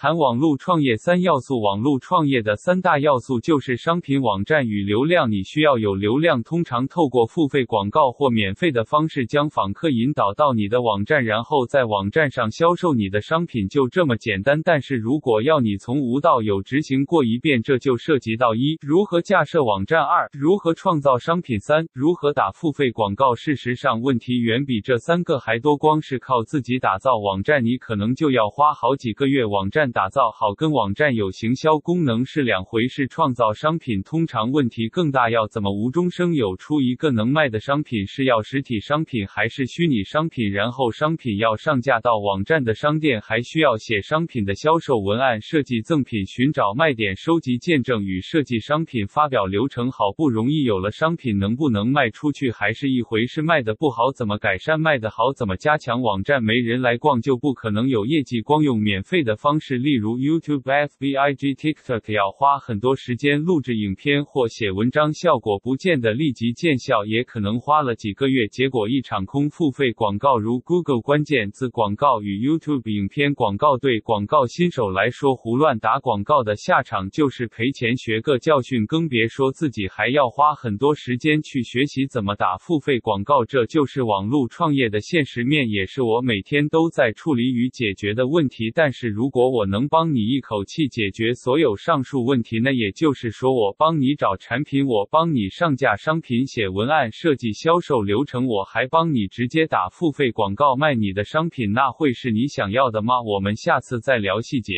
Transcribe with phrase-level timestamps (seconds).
[0.00, 5.32] 谈网络创业三要素，网络创业的三大要素就是商品、网站与流量。
[5.32, 14.62] 你需要有流量，通常透过付费广告或免费的方式将访客引导到你的网站，然后在网站上销售你的商品，就这么简单。
[14.62, 23.34] 但是如果要你从无到有执行过一遍，这就涉及到一如何架设网站，二如何创造商品，三如何打付费广告。
[23.34, 25.76] 事实上，问题远比这三个还多。
[25.76, 29.44] 光是靠自己打造网站，你可能就要花好几个月。
[29.44, 33.06] 网站打造好跟网站有行销功能是两回事。
[33.08, 38.06] 创造商品通常问题更大，要怎么无中生有出一个能卖的商品？
[38.06, 40.50] 是要实体商品还是虚拟商品？
[40.50, 49.90] 然后商品要上架到网站的商店，还需要写商品的销售文案、设计赠品、寻找卖点、收集见证与设计商品发表流程。
[49.90, 53.40] 好不容易有了商品，能不能卖出去还是一回事。
[53.40, 54.80] 卖得不好怎么改善？
[54.80, 56.02] 卖得好怎么加强？
[56.02, 58.42] 网站没人来逛就不可能有业绩。
[58.42, 69.48] 光用免费的方式，例如 YouTube、FB、IG、TikTok，要花很多时间录制影片或写文章，效果不见得立即见效，也可能花了几个月，结果一场空。
[69.50, 77.96] 付费广告如 Google 关键字广告与 YouTube 影片广告，对广告新手来说，胡乱打广告的下场就是赔钱。
[77.96, 83.44] 学个教训，更别说自己还要花很多时间去学习怎么打付费广告。
[83.44, 88.70] 这就是网络创业的现实面，也是我每天都在处理与解决的问题。
[88.72, 103.22] 但是如果我能帮你一口气解决所有上述问题，那也就是说，我帮你找产品，我帮你上架商品、写文案、设计销售流程，我还帮你直接打付费广告卖你的商品，那会是你想要的吗？
[103.22, 104.74] 我们下次再聊细节。